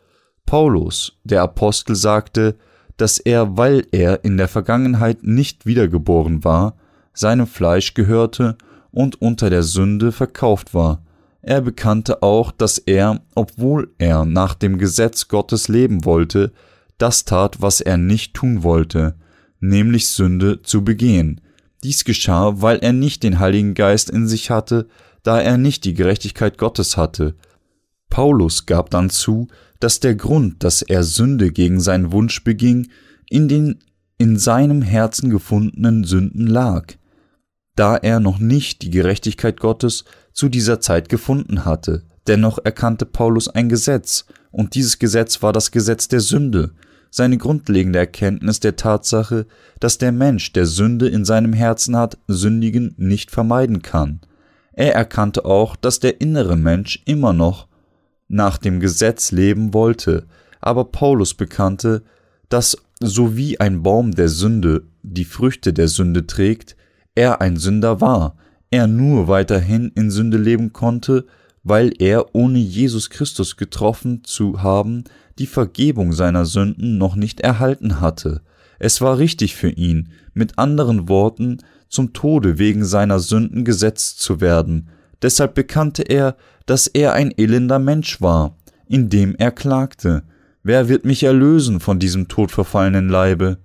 Paulus, 0.48 1.12
der 1.24 1.42
Apostel, 1.42 1.94
sagte, 1.94 2.56
dass 2.96 3.18
er, 3.18 3.58
weil 3.58 3.86
er 3.92 4.24
in 4.24 4.38
der 4.38 4.48
Vergangenheit 4.48 5.22
nicht 5.22 5.66
wiedergeboren 5.66 6.42
war, 6.42 6.74
seinem 7.12 7.46
Fleisch 7.46 7.92
gehörte 7.92 8.56
und 8.90 9.20
unter 9.20 9.50
der 9.50 9.62
Sünde 9.62 10.10
verkauft 10.10 10.72
war. 10.72 11.02
Er 11.42 11.60
bekannte 11.60 12.22
auch, 12.22 12.50
dass 12.50 12.78
er, 12.78 13.20
obwohl 13.34 13.92
er 13.98 14.24
nach 14.24 14.54
dem 14.54 14.78
Gesetz 14.78 15.28
Gottes 15.28 15.68
leben 15.68 16.06
wollte, 16.06 16.54
das 16.96 17.26
tat, 17.26 17.60
was 17.60 17.82
er 17.82 17.98
nicht 17.98 18.32
tun 18.32 18.62
wollte, 18.62 19.16
nämlich 19.60 20.08
Sünde 20.08 20.62
zu 20.62 20.82
begehen. 20.82 21.42
Dies 21.84 22.04
geschah, 22.04 22.62
weil 22.62 22.78
er 22.78 22.94
nicht 22.94 23.22
den 23.22 23.38
Heiligen 23.38 23.74
Geist 23.74 24.08
in 24.08 24.26
sich 24.26 24.50
hatte, 24.50 24.88
da 25.22 25.42
er 25.42 25.58
nicht 25.58 25.84
die 25.84 25.92
Gerechtigkeit 25.92 26.56
Gottes 26.56 26.96
hatte. 26.96 27.34
Paulus 28.08 28.64
gab 28.64 28.88
dann 28.88 29.10
zu, 29.10 29.48
dass 29.80 30.00
der 30.00 30.14
Grund, 30.14 30.64
dass 30.64 30.82
er 30.82 31.02
Sünde 31.02 31.52
gegen 31.52 31.80
seinen 31.80 32.12
Wunsch 32.12 32.44
beging, 32.44 32.88
in 33.28 33.48
den 33.48 33.78
in 34.18 34.36
seinem 34.36 34.82
Herzen 34.82 35.30
gefundenen 35.30 36.02
Sünden 36.02 36.48
lag, 36.48 36.94
da 37.76 37.96
er 37.96 38.18
noch 38.18 38.40
nicht 38.40 38.82
die 38.82 38.90
Gerechtigkeit 38.90 39.60
Gottes 39.60 40.04
zu 40.32 40.48
dieser 40.48 40.80
Zeit 40.80 41.08
gefunden 41.08 41.64
hatte. 41.64 42.02
Dennoch 42.26 42.58
erkannte 42.62 43.06
Paulus 43.06 43.48
ein 43.48 43.68
Gesetz, 43.68 44.26
und 44.50 44.74
dieses 44.74 44.98
Gesetz 44.98 45.40
war 45.42 45.52
das 45.52 45.70
Gesetz 45.70 46.08
der 46.08 46.20
Sünde, 46.20 46.72
seine 47.10 47.38
grundlegende 47.38 48.00
Erkenntnis 48.00 48.60
der 48.60 48.76
Tatsache, 48.76 49.46
dass 49.78 49.98
der 49.98 50.12
Mensch, 50.12 50.52
der 50.52 50.66
Sünde 50.66 51.08
in 51.08 51.24
seinem 51.24 51.52
Herzen 51.52 51.96
hat, 51.96 52.18
sündigen 52.26 52.94
nicht 52.96 53.30
vermeiden 53.30 53.82
kann. 53.82 54.20
Er 54.72 54.94
erkannte 54.94 55.44
auch, 55.44 55.76
dass 55.76 56.00
der 56.00 56.20
innere 56.20 56.56
Mensch 56.56 57.02
immer 57.06 57.32
noch 57.32 57.67
nach 58.28 58.58
dem 58.58 58.80
Gesetz 58.80 59.32
leben 59.32 59.74
wollte, 59.74 60.26
aber 60.60 60.84
Paulus 60.84 61.34
bekannte, 61.34 62.02
dass 62.48 62.76
so 63.00 63.36
wie 63.36 63.60
ein 63.60 63.82
Baum 63.82 64.12
der 64.12 64.28
Sünde 64.28 64.84
die 65.02 65.24
Früchte 65.24 65.72
der 65.72 65.88
Sünde 65.88 66.26
trägt, 66.26 66.76
er 67.14 67.40
ein 67.40 67.56
Sünder 67.56 68.00
war, 68.00 68.36
er 68.70 68.86
nur 68.86 69.28
weiterhin 69.28 69.90
in 69.94 70.10
Sünde 70.10 70.36
leben 70.36 70.72
konnte, 70.72 71.26
weil 71.62 71.92
er 71.98 72.34
ohne 72.34 72.58
Jesus 72.58 73.10
Christus 73.10 73.56
getroffen 73.56 74.24
zu 74.24 74.62
haben 74.62 75.04
die 75.38 75.46
Vergebung 75.46 76.12
seiner 76.12 76.44
Sünden 76.44 76.98
noch 76.98 77.16
nicht 77.16 77.40
erhalten 77.40 78.00
hatte. 78.00 78.42
Es 78.78 79.00
war 79.00 79.18
richtig 79.18 79.54
für 79.54 79.70
ihn, 79.70 80.10
mit 80.34 80.58
anderen 80.58 81.08
Worten, 81.08 81.58
zum 81.88 82.12
Tode 82.12 82.58
wegen 82.58 82.84
seiner 82.84 83.18
Sünden 83.18 83.64
gesetzt 83.64 84.20
zu 84.20 84.40
werden. 84.40 84.90
Deshalb 85.22 85.54
bekannte 85.54 86.02
er, 86.02 86.36
dass 86.66 86.86
er 86.86 87.12
ein 87.12 87.32
elender 87.36 87.78
Mensch 87.78 88.20
war, 88.20 88.56
indem 88.86 89.34
er 89.36 89.50
klagte. 89.50 90.22
Wer 90.62 90.88
wird 90.88 91.04
mich 91.04 91.22
erlösen 91.22 91.80
von 91.80 91.98
diesem 91.98 92.28
todverfallenen 92.28 93.08
Leibe? 93.08 93.58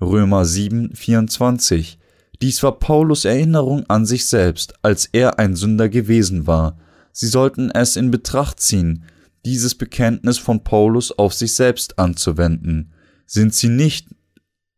Römer 0.00 0.44
7, 0.44 0.94
24. 0.94 1.98
Dies 2.42 2.62
war 2.62 2.78
Paulus 2.78 3.24
Erinnerung 3.24 3.84
an 3.88 4.06
sich 4.06 4.26
selbst, 4.26 4.74
als 4.82 5.06
er 5.06 5.38
ein 5.38 5.56
Sünder 5.56 5.88
gewesen 5.88 6.46
war. 6.46 6.78
Sie 7.12 7.26
sollten 7.26 7.70
es 7.70 7.96
in 7.96 8.10
Betracht 8.10 8.60
ziehen, 8.60 9.04
dieses 9.44 9.74
Bekenntnis 9.74 10.38
von 10.38 10.64
Paulus 10.64 11.12
auf 11.12 11.34
sich 11.34 11.54
selbst 11.54 11.98
anzuwenden. 11.98 12.92
Sind 13.26 13.54
sie 13.54 13.68
nicht 13.68 14.08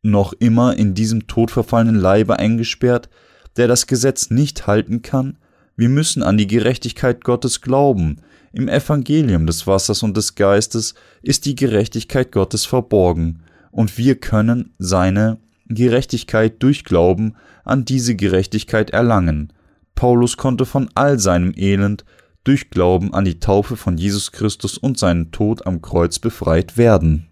noch 0.02 0.32
immer 0.32 0.76
in 0.76 0.94
diesem 0.94 1.26
todverfallenen 1.26 2.00
Leibe 2.00 2.38
eingesperrt, 2.38 3.08
der 3.56 3.68
das 3.68 3.86
Gesetz 3.86 4.30
nicht 4.30 4.66
halten 4.66 5.02
kann? 5.02 5.38
Wir 5.76 5.88
müssen 5.88 6.22
an 6.22 6.36
die 6.36 6.46
Gerechtigkeit 6.46 7.24
Gottes 7.24 7.60
glauben. 7.60 8.16
Im 8.52 8.68
Evangelium 8.68 9.46
des 9.46 9.66
Wassers 9.66 10.02
und 10.02 10.16
des 10.16 10.34
Geistes 10.34 10.94
ist 11.22 11.46
die 11.46 11.54
Gerechtigkeit 11.54 12.32
Gottes 12.32 12.64
verborgen, 12.66 13.42
und 13.70 13.96
wir 13.96 14.16
können 14.16 14.74
seine 14.78 15.38
Gerechtigkeit 15.66 16.62
durch 16.62 16.84
Glauben 16.84 17.34
an 17.64 17.86
diese 17.86 18.14
Gerechtigkeit 18.14 18.90
erlangen. 18.90 19.52
Paulus 19.94 20.36
konnte 20.36 20.66
von 20.66 20.90
all 20.94 21.18
seinem 21.18 21.54
Elend 21.56 22.04
durch 22.44 22.68
Glauben 22.68 23.14
an 23.14 23.24
die 23.24 23.40
Taufe 23.40 23.76
von 23.76 23.96
Jesus 23.96 24.32
Christus 24.32 24.76
und 24.76 24.98
seinen 24.98 25.30
Tod 25.30 25.66
am 25.66 25.80
Kreuz 25.80 26.18
befreit 26.18 26.76
werden 26.76 27.31